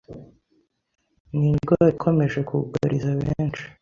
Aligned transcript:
ni 1.37 1.45
indwara 1.51 1.87
ikomeje 1.95 2.39
kugariza 2.49 3.09
benshi 3.21 3.63